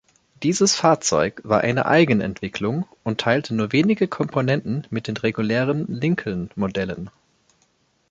[0.41, 7.11] Dieses Fahrzeug war eine Eigenentwicklung und teilte nur wenige Komponenten mit den regulären Lincoln-Modellen.